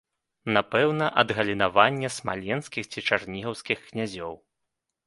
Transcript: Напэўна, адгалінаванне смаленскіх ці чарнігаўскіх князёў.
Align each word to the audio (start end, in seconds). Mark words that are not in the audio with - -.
Напэўна, 0.55 1.09
адгалінаванне 1.23 2.09
смаленскіх 2.17 2.91
ці 2.95 2.99
чарнігаўскіх 3.07 3.77
князёў. 3.93 4.33